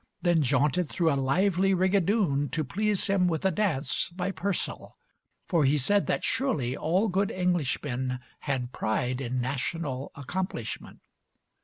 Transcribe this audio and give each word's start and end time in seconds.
Then 0.23 0.41
jaunted 0.41 0.89
through 0.89 1.13
a 1.13 1.13
lively 1.13 1.75
rigadoon 1.75 2.49
To 2.53 2.63
please 2.63 3.05
him 3.05 3.27
with 3.27 3.45
a 3.45 3.51
dance 3.51 4.09
By 4.09 4.31
Purcell, 4.31 4.97
for 5.47 5.63
he 5.63 5.77
said 5.77 6.07
that 6.07 6.23
surely 6.23 6.75
all 6.75 7.07
Good 7.07 7.29
Englishmen 7.29 8.19
had 8.39 8.71
pride 8.71 9.21
in 9.21 9.39
national 9.39 10.11
Accomplishment. 10.15 11.01